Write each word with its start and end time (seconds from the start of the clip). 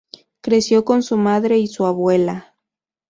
Creció 0.41 0.83
con 0.83 1.03
su 1.03 1.15
madre 1.15 1.59
y 1.59 1.67
su 1.67 1.85
abuela. 1.85 2.55